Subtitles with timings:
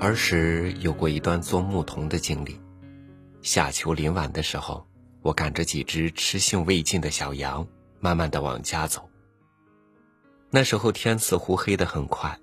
[0.00, 2.58] 儿时有过一段做牧童的经历。
[3.42, 4.86] 夏秋临晚的时候，
[5.20, 7.68] 我赶着几只吃性未尽的小羊，
[8.00, 9.10] 慢慢的往家走。
[10.48, 12.40] 那时候天似乎黑得很快。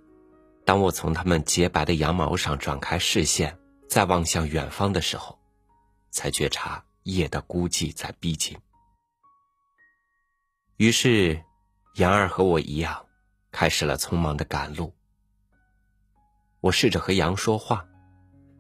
[0.66, 3.58] 当我从它们洁白的羊毛上转开视线，
[3.90, 5.40] 再望向远方的时候，
[6.12, 8.56] 才觉察夜的孤寂在逼近。
[10.76, 11.42] 于是，
[11.96, 13.08] 羊儿和我一样，
[13.52, 14.94] 开始了匆忙的赶路。
[16.68, 17.88] 我试着和羊说话，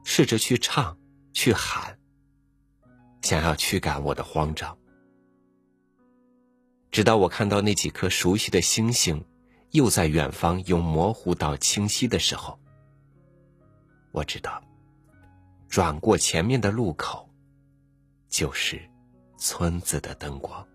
[0.05, 0.97] 试着去唱，
[1.33, 1.99] 去喊，
[3.21, 4.77] 想要驱赶我的慌张。
[6.89, 9.21] 直到我看到那几颗熟悉的星星，
[9.71, 12.57] 又在远方由模糊到清晰的时候，
[14.13, 14.63] 我知道，
[15.67, 17.29] 转过前面的路口，
[18.29, 18.79] 就是
[19.37, 20.65] 村子的灯光。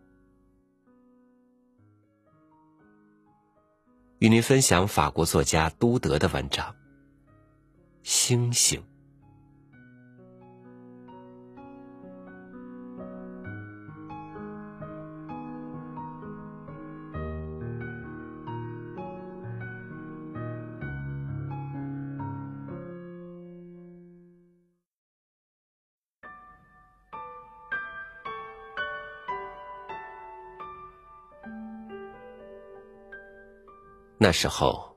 [4.19, 6.77] 与您分享法国作家都德的文章。
[8.03, 8.83] 星星。
[34.19, 34.92] 那时候。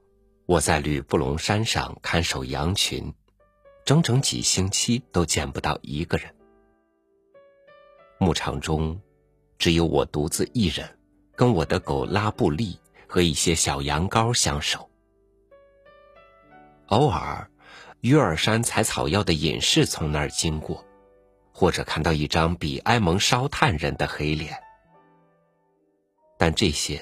[0.48, 3.12] 我在吕布隆山上看守羊群，
[3.84, 6.36] 整整几星期都见不到一个人。
[8.20, 9.02] 牧场中
[9.58, 11.00] 只有我独自一人，
[11.36, 14.88] 跟我的狗拉布利和一些小羊羔相守。
[16.90, 17.50] 偶尔，
[18.02, 20.86] 约尔山采草药的隐士从那儿经过，
[21.52, 24.62] 或者看到一张比埃蒙烧炭人的黑脸，
[26.38, 27.02] 但这些。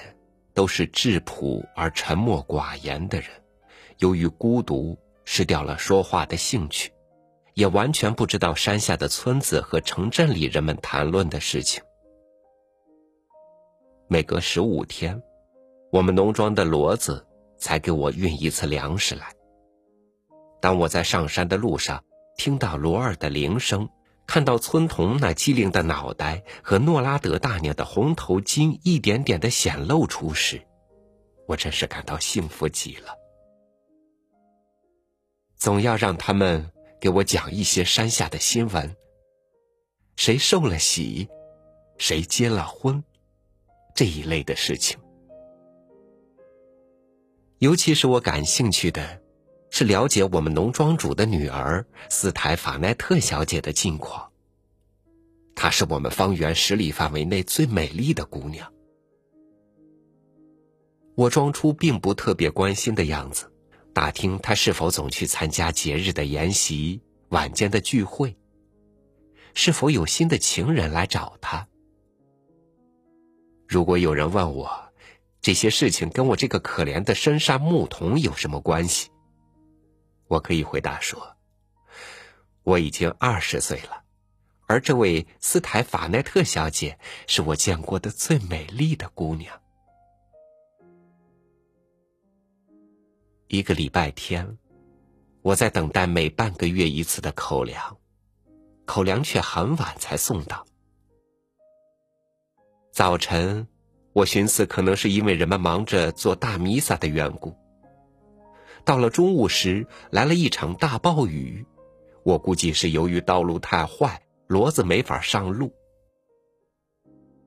[0.54, 3.28] 都是质朴而沉默寡言的人，
[3.98, 6.92] 由于孤独失掉了说话的兴趣，
[7.54, 11.82] 也完全不知道山下的村子和城镇里人们谈论的事情。
[14.08, 15.20] 每隔十五天，
[15.90, 17.26] 我们农庄的骡子
[17.58, 19.32] 才给我运一次粮食来。
[20.60, 22.02] 当我在上山的路上
[22.36, 23.88] 听到罗二的铃声。
[24.26, 30.60] 看到村童那机灵的脑袋和诺拉德大娘的红头巾一点点的显露出时，
[31.46, 33.16] 我真是感到幸福极了。
[35.56, 36.70] 总要让他们
[37.00, 38.96] 给我讲一些山下的新闻：
[40.16, 41.28] 谁受了喜，
[41.98, 43.02] 谁结了婚，
[43.94, 44.98] 这一类的事情。
[47.58, 49.23] 尤其是我感兴趣的。
[49.76, 54.30] 是了解我们农庄主的女儿斯台法奈特小姐的近况。
[55.56, 58.72] 她是我们方圆十里范围内最美丽的姑娘。
[61.16, 63.50] 我装出并不特别关心的样子，
[63.92, 68.36] 打听她是否总去参加节日的筵席、晚间的聚会，
[69.54, 71.66] 是否有新的情人来找她。
[73.66, 74.70] 如果有人问我，
[75.40, 79.10] 这些事情跟我这个可怜的深山牧童有什么关系？
[80.34, 81.36] 我可以回答说
[82.64, 84.02] ：“我已经二十岁了，
[84.66, 89.56] 而这位斯台法奈特小姐是我见过的最美丽的姑娘。”
[93.46, 94.58] 一个礼拜天，
[95.42, 97.96] 我在等待每半个月一次的口粮，
[98.86, 100.66] 口粮却很晚才送到。
[102.92, 103.68] 早晨，
[104.12, 107.56] 我寻思可能是因为人们忙着做大弥撒的缘故。
[108.84, 111.64] 到了中午时，来了一场大暴雨，
[112.22, 115.72] 我估计是由于道路太坏，骡子没法上路。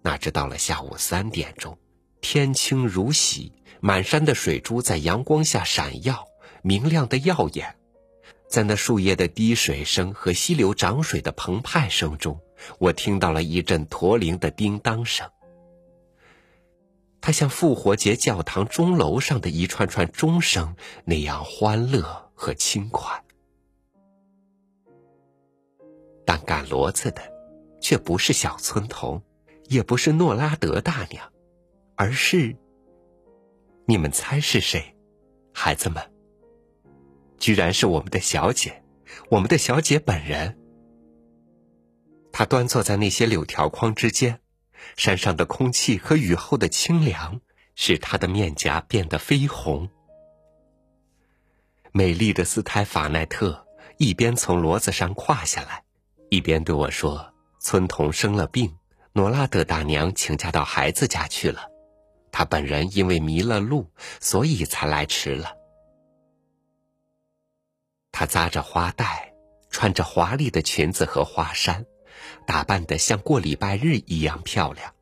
[0.01, 1.77] 哪知到了下午三点钟，
[2.21, 6.27] 天清如洗，满山的水珠在阳光下闪耀，
[6.63, 7.75] 明亮的耀眼。
[8.49, 12.39] 在那树叶的滴水声和溪流涨水的澎湃声中，
[12.79, 15.29] 我听到了一阵驼铃的叮当声。
[17.27, 23.21] 它像复活节教堂钟楼上的一串串钟声那样欢乐和轻快，
[26.25, 27.21] 但赶骡子的
[27.81, 29.21] 却不是小村童，
[29.65, 31.29] 也不是诺拉德大娘，
[31.97, 32.55] 而是……
[33.85, 34.95] 你们猜是谁，
[35.53, 36.01] 孩子们？
[37.37, 38.85] 居然是我们的小姐，
[39.29, 40.57] 我们的小姐本人。
[42.31, 44.39] 她端坐在那些柳条框之间。
[44.95, 47.39] 山上的空气和雨后的清凉，
[47.75, 49.89] 使他的面颊变得绯红。
[51.91, 53.65] 美丽的斯泰法奈特
[53.97, 55.83] 一边从骡子上跨下来，
[56.29, 58.77] 一边对我说：“村童生了病，
[59.13, 61.67] 诺拉德大娘请假到孩子家去了。
[62.31, 63.89] 她本人因为迷了路，
[64.19, 65.55] 所以才来迟了。”
[68.11, 69.33] 她扎着花带，
[69.69, 71.85] 穿着华丽的裙子和花衫，
[72.47, 74.95] 打扮的像过礼拜日一样漂亮。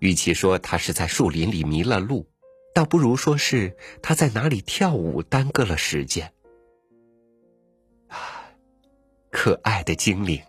[0.00, 2.28] 与其说她是在树林里迷了路，
[2.74, 6.34] 倒不如说是她在哪里跳舞耽搁了时间。
[8.08, 8.18] 啊，
[9.30, 10.42] 可爱的精灵！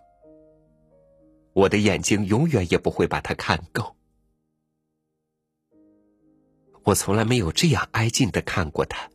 [1.53, 3.95] 我的眼睛永远也不会把它看够。
[6.83, 9.09] 我从来没有这样挨近的看过他。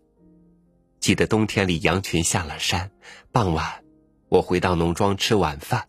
[1.00, 2.90] 记得冬天里，羊群下了山，
[3.32, 3.84] 傍晚，
[4.28, 5.88] 我回到农庄吃晚饭，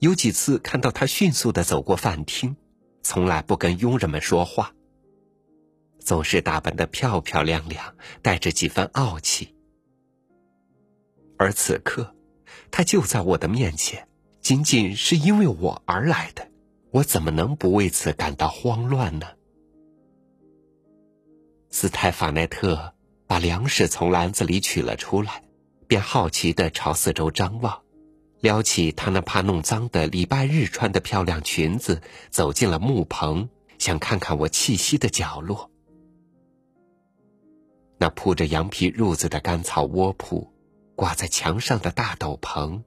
[0.00, 2.56] 有几次看到他迅速的走过饭厅，
[3.02, 4.72] 从来不跟佣人们说话，
[5.98, 9.56] 总是打扮的漂漂亮亮，带着几分傲气。
[11.36, 12.14] 而此刻，
[12.70, 14.08] 他就在我的面前，
[14.40, 16.48] 仅仅是因为我而来的，
[16.92, 19.26] 我怎么能不为此感到慌乱呢？
[21.70, 22.94] 斯泰法奈特
[23.26, 25.42] 把粮食从篮子里取了出来，
[25.86, 27.82] 便好奇的朝四周张望，
[28.40, 32.00] 撩起他那怕弄脏的礼拜日穿的漂亮裙子，
[32.30, 33.48] 走进了木棚，
[33.78, 35.70] 想看看我栖息的角落。
[37.98, 40.52] 那铺着羊皮褥子的干草窝铺，
[40.94, 42.82] 挂在墙上的大斗篷，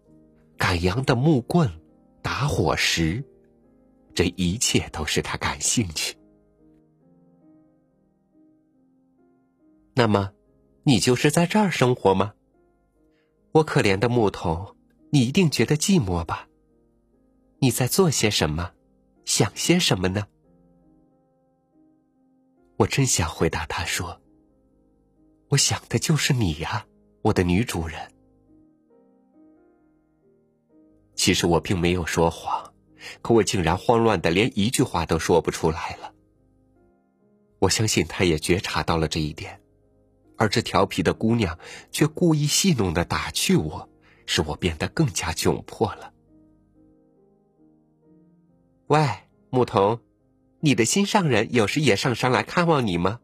[0.58, 1.70] 赶羊的木棍，
[2.22, 3.26] 打火石，
[4.16, 6.16] 这一切都是他感兴趣。
[9.94, 10.32] 那么，
[10.84, 12.34] 你就是在这儿生活吗？
[13.52, 14.78] 我可怜的木头，
[15.14, 16.48] 你一定觉得寂寞吧？
[17.60, 18.72] 你在做些什么？
[19.26, 20.26] 想些什么呢？
[22.78, 24.22] 我真想回答他说
[25.50, 26.88] ：“我想的就是你呀，
[27.24, 28.00] 我的女主人。”
[31.14, 32.74] 其实我并没有说谎，
[33.22, 36.14] 可我竟然慌乱的连一句话都说不出来了。
[37.60, 39.62] 我相信他也觉察到了这一点。
[40.38, 41.60] 而这调皮的姑娘
[41.92, 43.88] 却故意戏弄的打趣我，
[44.26, 46.14] 使我变得更加窘迫了。
[48.88, 49.08] 喂，
[49.50, 50.00] 牧童，
[50.60, 53.20] 你的心上人有时也上山来看望你吗？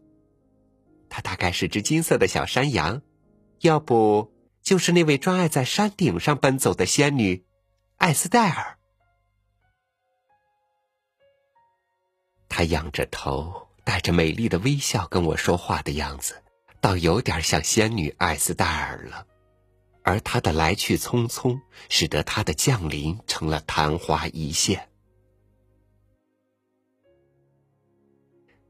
[1.10, 3.02] 他大概是只金色的小山羊，
[3.60, 7.46] 要不就是那位专爱在山顶上奔走的仙女
[7.98, 8.78] 艾斯戴尔。
[12.50, 16.44] 他仰着头，带着美丽的微笑跟我说话的样子。
[16.80, 19.26] 倒有点像仙女艾斯戴尔了，
[20.08, 21.60] 而他的来去匆匆，
[21.90, 24.90] 使得他的降临成了昙花一现。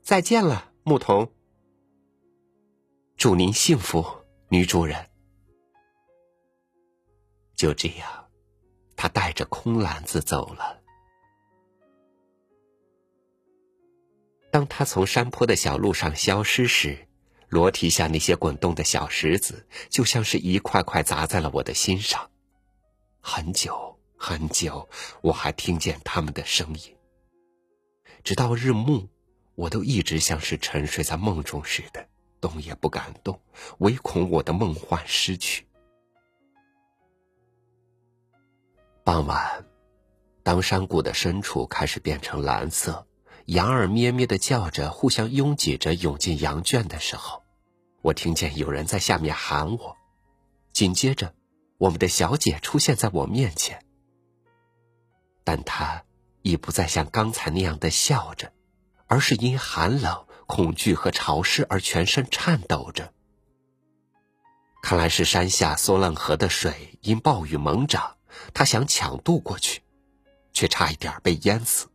[0.01, 1.31] 再见了，牧童。
[3.17, 4.03] 祝您幸福，
[4.49, 5.11] 女主人。
[7.55, 8.29] 就这样，
[8.95, 10.81] 他带着空篮子走了。
[14.49, 17.06] 当他从山坡的小路上消失时。
[17.49, 22.29] 裸体下那些滚动的小石子，就像是一块块砸在了我的心上。
[23.21, 24.87] 很久很久，
[25.21, 26.95] 我还听见他们的声音。
[28.23, 29.07] 直到日暮，
[29.55, 32.05] 我都一直像是沉睡在梦中似的，
[32.41, 33.39] 动也不敢动，
[33.77, 35.65] 唯恐我的梦幻失去。
[39.05, 39.65] 傍晚，
[40.43, 43.06] 当山谷的深处开始变成蓝色。
[43.47, 47.43] 羊儿咩咩的叫着，互相拥挤着涌进羊圈的时候，
[48.01, 49.95] 我听见有人在下面喊我。
[50.73, 51.33] 紧接着，
[51.77, 53.85] 我们的小姐出现在我面前，
[55.45, 56.03] 但她
[56.41, 58.51] 已不再像刚才那样的笑着，
[59.05, 63.13] 而是因寒冷、恐惧和潮湿而全身颤抖着。
[64.81, 68.17] 看来是山下梭楞河的水因暴雨猛涨，
[68.53, 69.83] 她想抢渡过去，
[70.51, 71.87] 却差一点被淹死。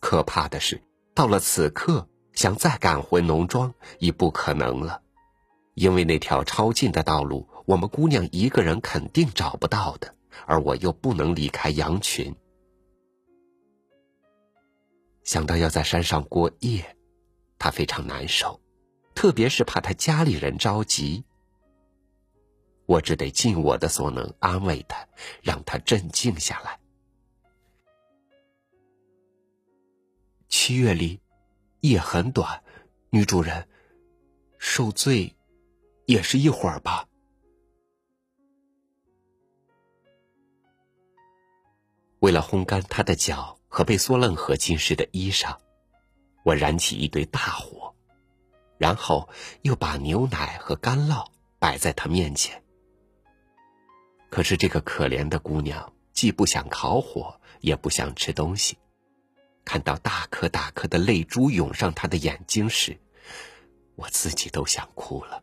[0.00, 0.82] 可怕的是，
[1.14, 5.02] 到了此刻，想再赶回农庄已不可能了，
[5.74, 10.14] 因为那条超近的道路，我们姑娘一个人肯定找不到的，
[10.46, 12.34] 而我又不能离开羊群。
[15.24, 16.96] 想到要在山上过夜，
[17.58, 18.60] 她非常难受，
[19.14, 21.24] 特别是怕她家里人着急。
[22.86, 25.08] 我只得尽我的所能安慰她，
[25.42, 26.78] 让她镇静下来。
[30.58, 31.20] 七月里，
[31.80, 32.64] 夜很短，
[33.10, 33.68] 女主人
[34.56, 35.36] 受罪
[36.06, 37.06] 也是一会儿吧。
[42.20, 45.54] 为了烘干她的脚和被梭楞河浸湿的衣裳，
[46.42, 47.94] 我燃起一堆大火，
[48.78, 49.28] 然后
[49.60, 51.22] 又把牛奶和干酪
[51.58, 52.64] 摆在她面前。
[54.30, 58.78] 可是这个可怜的姑娘既不想烤火，也不想吃东西。
[59.66, 62.96] 看到大颗大颗的泪珠涌上他的眼睛时，
[63.96, 65.42] 我自己都想哭了。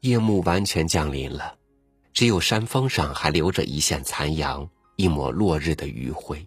[0.00, 1.56] 夜幕完全降临了，
[2.12, 6.46] 只有山峰上还留着一线残阳，一抹落日的余晖。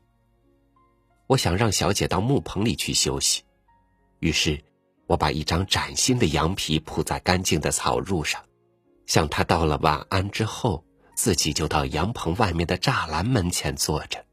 [1.27, 3.43] 我想让小姐到木棚里去休息，
[4.19, 4.61] 于是
[5.07, 8.43] 我把一张崭新的羊皮铺在干净的草褥上，
[9.05, 10.83] 向她道了晚安之后，
[11.21, 14.25] 自己就到羊棚外面的栅栏门前坐着。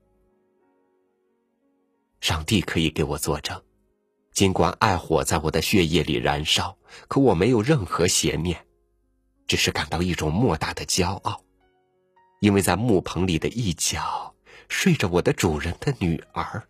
[2.21, 3.61] 上帝可以给我作证，
[4.33, 6.79] 尽管爱火在我的血液里燃烧，
[7.09, 8.65] 可我没有任何邪念。
[9.49, 11.43] 只是感到一种莫大的骄傲，
[12.39, 14.37] 因为在木棚里的一角
[14.69, 16.69] 睡着我的主人的女儿。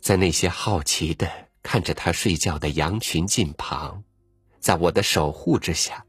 [0.00, 1.30] 在那些好奇的
[1.62, 4.02] 看着他睡觉的羊群近旁，
[4.62, 6.06] 在我的守护之下，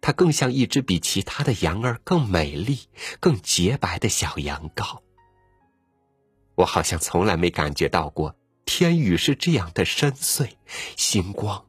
[0.00, 2.78] 它更像一只比其他的羊儿更美丽、
[3.18, 5.00] 更洁白的小羊羔。
[6.54, 10.50] 我好像从来没感觉到过天宇是这样的深邃，
[10.96, 11.66] 星光。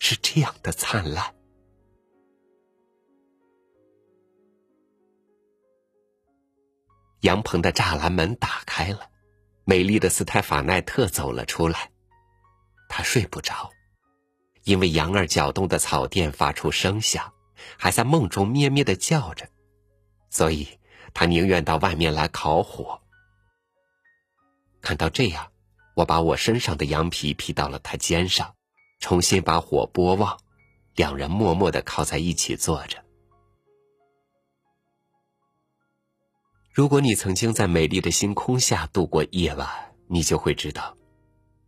[0.00, 1.34] 是这样的灿烂。
[7.20, 9.08] 羊棚的栅栏门打开了，
[9.64, 11.90] 美丽的斯泰法奈特走了出来。
[12.90, 13.70] 他睡不着，
[14.64, 17.32] 因为羊儿搅动的草垫发出声响，
[17.78, 19.48] 还在梦中咩咩的叫着，
[20.30, 20.68] 所以
[21.12, 23.00] 他宁愿到外面来烤火。
[24.80, 25.52] 看到这样，
[25.94, 28.54] 我把我身上的羊皮披到了他肩上。
[29.00, 30.38] 重新把火拨旺，
[30.94, 33.04] 两人默默的靠在一起坐着。
[36.72, 39.68] 如果你曾经在美丽的星空下度过夜晚，
[40.08, 40.96] 你就会知道，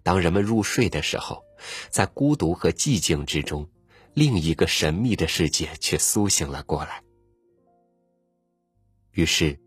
[0.03, 1.45] 当人们入睡的时候，
[1.91, 3.69] 在孤独和寂静之中，
[4.15, 7.03] 另一个神秘的世界却苏醒了过来。
[9.13, 9.59] 于是，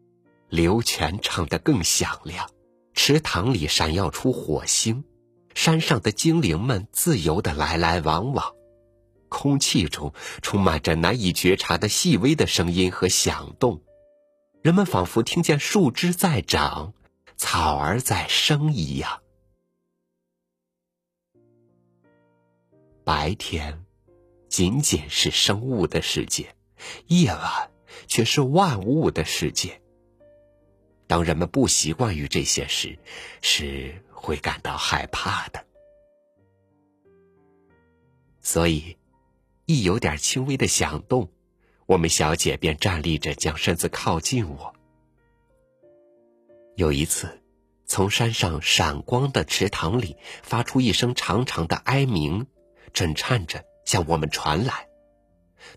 [0.50, 2.50] 流泉唱得更响亮，
[2.94, 5.03] 池塘里闪耀出火星。
[5.56, 8.53] 山上的精灵们自由的来来往往，
[9.27, 13.82] 空气中充满着难以觉察的细微的声音和响动，
[14.62, 16.94] 人们仿佛听见树枝在长，
[17.36, 19.22] 草儿在生一样。
[23.10, 23.86] 白天
[24.50, 26.54] 仅仅是生物的世界，
[27.08, 27.72] 夜晚
[28.06, 29.82] 却是万物的世界。
[31.08, 33.00] 当人们不习惯于这些时，
[33.42, 35.66] 是会感到害怕的。
[38.42, 38.96] 所以，
[39.66, 41.32] 一有点轻微的响动，
[41.88, 44.75] 我们小姐便站立着，将身子靠近我。
[46.75, 47.42] 有一次，
[47.88, 52.46] 从山上闪光的池塘里发出一声长长的哀鸣，
[52.89, 54.88] 震颤着向我们传来。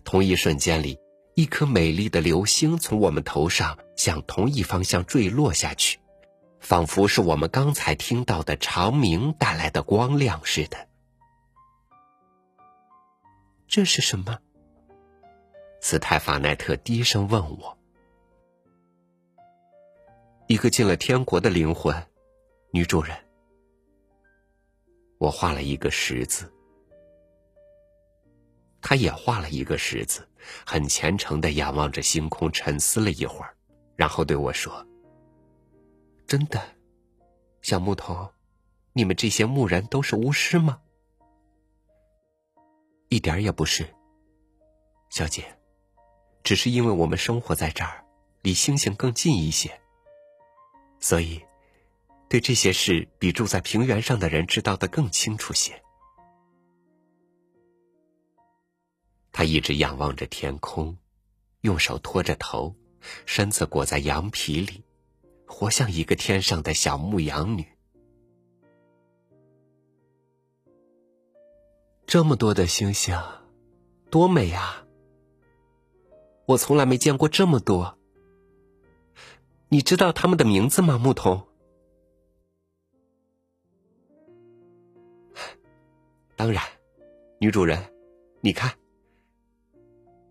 [0.03, 0.99] 同一瞬间里。
[1.35, 5.99] 一颗美丽的流星从我们头上向同一方向坠落下去，
[6.59, 10.87] 仿佛是我们刚才听到的长鸣带来的光亮似的。
[13.67, 14.37] 这是什么？
[15.81, 17.79] 斯泰法奈特低声问我。
[20.45, 21.95] 一个进了天国的灵魂，
[22.71, 23.17] 女主人。
[25.17, 26.53] 我画了一个十字。
[28.83, 30.27] 他也画了一个十字，
[30.65, 33.55] 很虔诚的仰望着星空，沉思了一会儿，
[33.95, 34.85] 然后对我说
[36.27, 36.61] ：“真的，
[37.61, 38.29] 小木头，
[38.91, 40.81] 你们这些牧人都是巫师吗
[43.07, 43.87] ？”“一点也不是，
[45.09, 45.57] 小姐，
[46.43, 48.03] 只是因为我们生活在这儿，
[48.41, 49.79] 离星星更近一些，
[50.99, 51.41] 所以
[52.27, 55.81] 对这些事比住在平原上的人知道的更清楚些。”
[59.33, 60.95] 他一直仰望着天空，
[61.61, 62.75] 用手托着头，
[63.25, 64.83] 身子裹在羊皮里，
[65.47, 67.65] 活像一个天上的小牧羊女。
[72.05, 73.19] 这么多的星星，
[74.11, 74.85] 多美啊！
[76.45, 77.97] 我从来没见过这么多。
[79.69, 81.47] 你知道他们的名字吗，牧童？
[86.35, 86.63] 当然，
[87.39, 87.91] 女主人，
[88.41, 88.71] 你看。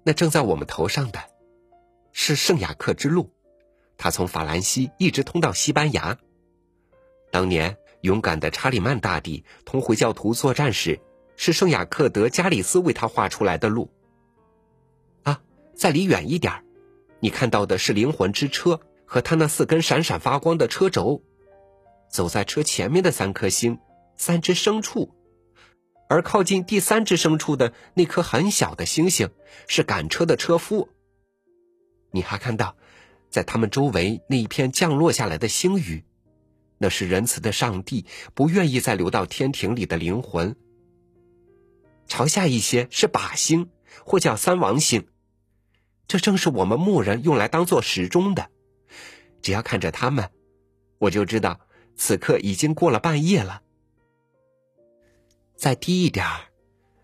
[0.05, 1.21] 那正在我们头上的，
[2.13, 3.31] 是圣雅克之路，
[3.97, 6.19] 它从法兰西一直通到西班牙。
[7.31, 11.01] 当年勇敢的查理曼大帝同回教徒作战时，
[11.37, 13.91] 是圣雅克德加里斯为他画出来的路。
[15.23, 15.41] 啊，
[15.75, 16.65] 再离远一点
[17.21, 21.23] 你看到的是灵魂之车和他那四根闪闪发光的车轴，
[22.11, 23.79] 走在车前面的三颗星，
[24.17, 25.15] 三只牲畜。
[26.13, 29.31] 而靠近第三只牲畜的那颗很小的星星，
[29.67, 30.91] 是赶车的车夫。
[32.11, 32.77] 你还看到，
[33.31, 36.05] 在他们周围那一片降落下来的星雨，
[36.77, 38.05] 那是仁慈的上帝
[38.35, 40.55] 不愿意再流到天庭里的灵魂。
[42.07, 43.71] 朝下一些是靶星，
[44.05, 45.07] 或叫三王星。
[46.07, 48.51] 这正是我们牧人用来当做时钟的。
[49.41, 50.29] 只要看着它们，
[50.99, 51.59] 我就知道
[51.97, 53.63] 此刻已经过了半夜了。
[55.63, 56.41] 再低一点儿，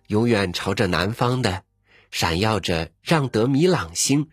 [0.08, 1.62] 永远朝着南方的，
[2.10, 4.30] 闪耀着让德米朗星，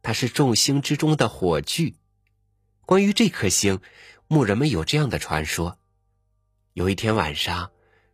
[0.00, 1.96] 它是众星之中的火炬。
[2.86, 3.80] 关于这颗星，
[4.26, 5.78] 牧人们有这样的传说：
[6.72, 7.72] 有一天晚上，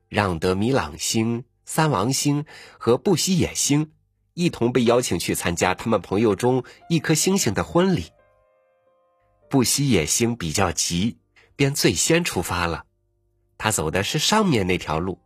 [0.09, 2.45] 让德米朗星、三王星
[2.77, 3.93] 和布希野星。
[4.35, 8.07] 一同被邀请去参加他们朋友中一颗星星的婚礼。
[9.49, 11.19] 布希野星比较急，
[11.55, 12.87] 便最先出发了。
[13.63, 15.21] 他走的是上面那条路，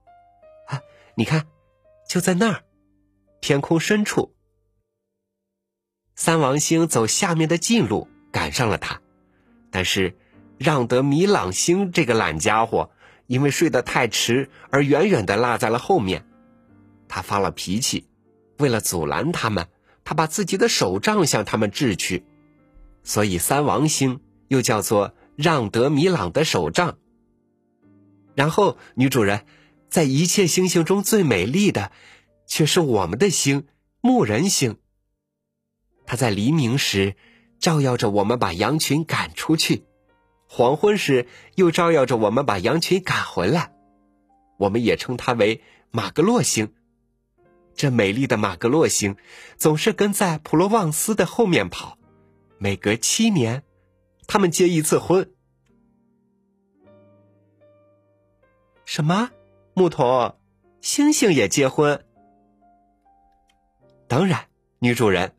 [0.66, 0.82] 啊，
[1.14, 1.46] 你看，
[2.06, 2.64] 就在那儿，
[3.40, 4.34] 天空深处。
[6.14, 9.00] 三王星走下面的近路，赶上了他。
[9.70, 10.18] 但是，
[10.58, 12.90] 让德米朗星这个懒家伙，
[13.26, 16.26] 因为睡得太迟，而远远的落在了后面。
[17.08, 18.06] 他发了脾气。
[18.58, 19.68] 为了阻拦他们，
[20.04, 22.26] 他把自己的手杖向他们掷去，
[23.02, 26.98] 所以三王星又叫做让德米朗的手杖。
[28.36, 29.46] 然后，女主人，
[29.88, 31.90] 在一切星星中最美丽的，
[32.46, 33.66] 却是我们的星——
[34.02, 34.76] 牧人星。
[36.04, 37.16] 它在黎明时
[37.58, 39.84] 照耀着我们，把羊群赶出去；
[40.46, 43.72] 黄昏时又照耀着我们，把羊群赶回来。
[44.58, 46.74] 我们也称它为马格洛星。
[47.74, 49.16] 这美丽的马格洛星
[49.56, 51.96] 总是跟在普罗旺斯的后面跑，
[52.58, 53.62] 每隔七年，
[54.26, 55.32] 他们结一次婚。
[58.86, 59.30] 什么？
[59.74, 60.38] 牧童，
[60.80, 62.06] 星星也结婚？
[64.06, 64.46] 当然，
[64.78, 65.34] 女主人。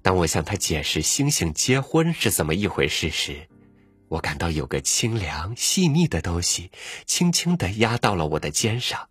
[0.00, 3.48] 当我向他解释星星结婚是怎么一回事时，
[4.06, 6.70] 我感到有个清凉细腻的东西，
[7.04, 9.08] 轻轻的压到了我的肩上。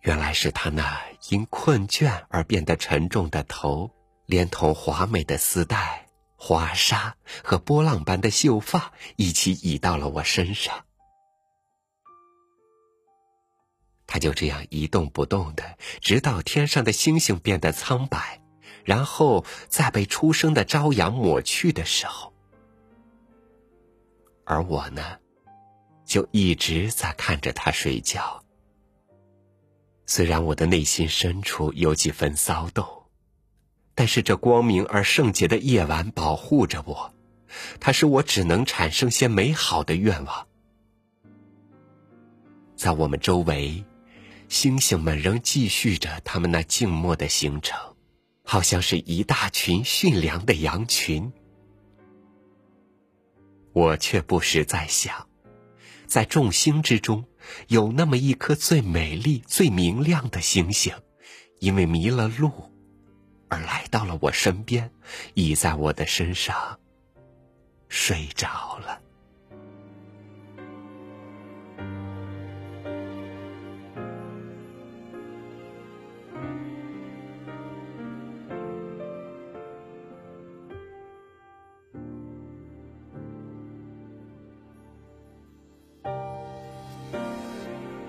[0.00, 3.90] 原来是他那因困倦而变得沉重的头，
[4.24, 6.08] 连同华美的丝带、
[6.42, 10.86] 花纱和波浪般的秀发一起倚到了我身上。
[14.06, 18.40] 他就这样一动不动的，直到天上的星星变得苍白，
[18.84, 22.32] 然后再被初升的朝阳抹去的时候。
[24.46, 25.18] 而我呢，
[26.06, 28.42] 就一直在看着他睡觉。
[30.06, 32.99] 虽然我的内心深处有几分骚动，
[33.94, 37.14] 但是这光明而圣洁的夜晚保护着我，
[37.80, 40.46] 它使我只能产生些美好的愿望。
[42.76, 43.84] 在我们周围，
[44.48, 47.78] 星星们仍继续着他们那静默的行程，
[48.42, 51.32] 好像是一大群驯良的羊群。
[53.72, 55.28] 我却不时在想，
[56.06, 57.26] 在众星之中，
[57.68, 60.94] 有那么一颗最美丽、最明亮的星星，
[61.58, 62.69] 因为迷了路，
[63.50, 64.90] 而来到了我身边，
[65.34, 66.78] 倚在我的身上，
[67.88, 69.00] 睡着了。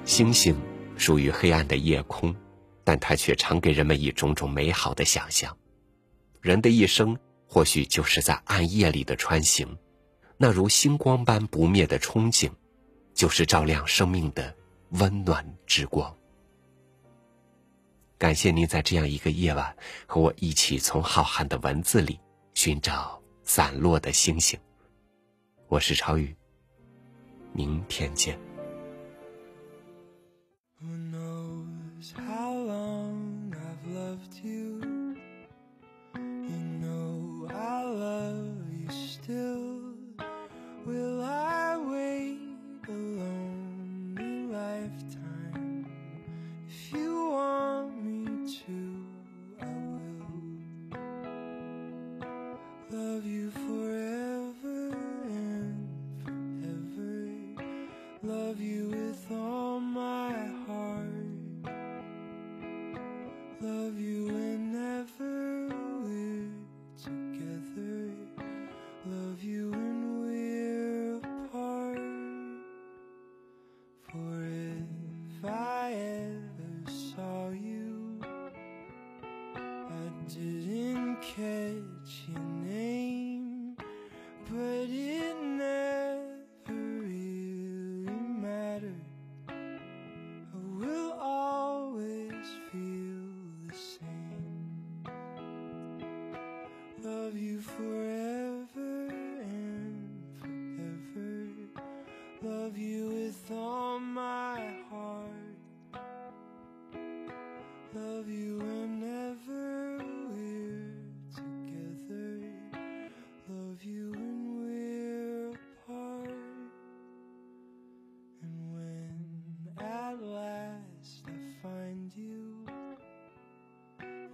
[0.06, 0.56] 星星
[0.98, 2.36] 属于黑暗的夜空，
[2.84, 5.56] 但它却常给人们以种种美好的想象。
[6.42, 7.18] 人的一生
[7.48, 9.78] 或许就是在暗夜里的穿行，
[10.38, 12.50] 那如星光般不灭的憧憬，
[13.14, 14.56] 就是照亮生命的
[14.92, 16.16] 温暖之光。
[18.18, 22.20] 感谢您在这样一个夜晚和我一起从浩瀚的文字里
[22.54, 24.60] 寻找散落的星星。
[25.68, 26.36] 我是超宇，
[27.54, 28.51] 明天见。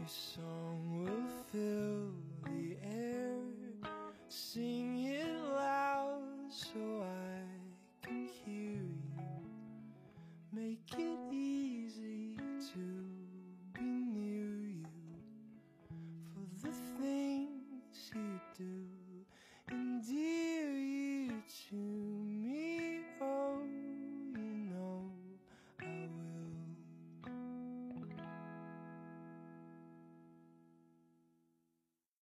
[0.08, 0.47] So